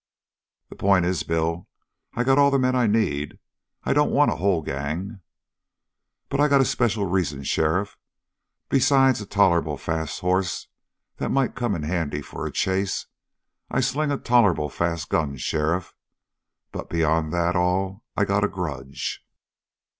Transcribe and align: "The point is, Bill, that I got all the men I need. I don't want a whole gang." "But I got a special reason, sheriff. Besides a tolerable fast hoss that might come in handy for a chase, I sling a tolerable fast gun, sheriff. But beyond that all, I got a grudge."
"The 0.69 0.75
point 0.75 1.05
is, 1.05 1.21
Bill, 1.21 1.67
that 2.15 2.21
I 2.21 2.23
got 2.23 2.39
all 2.39 2.49
the 2.49 2.57
men 2.57 2.75
I 2.75 2.87
need. 2.87 3.37
I 3.83 3.93
don't 3.93 4.09
want 4.09 4.31
a 4.31 4.37
whole 4.37 4.63
gang." 4.63 5.19
"But 6.27 6.39
I 6.39 6.47
got 6.47 6.59
a 6.59 6.65
special 6.65 7.05
reason, 7.05 7.43
sheriff. 7.43 7.99
Besides 8.67 9.21
a 9.21 9.27
tolerable 9.27 9.77
fast 9.77 10.21
hoss 10.21 10.65
that 11.17 11.29
might 11.29 11.53
come 11.53 11.75
in 11.75 11.83
handy 11.83 12.23
for 12.23 12.47
a 12.47 12.51
chase, 12.51 13.05
I 13.69 13.79
sling 13.81 14.09
a 14.09 14.17
tolerable 14.17 14.69
fast 14.69 15.07
gun, 15.07 15.37
sheriff. 15.37 15.93
But 16.71 16.89
beyond 16.89 17.31
that 17.33 17.55
all, 17.55 18.03
I 18.17 18.25
got 18.25 18.43
a 18.43 18.47
grudge." 18.47 19.23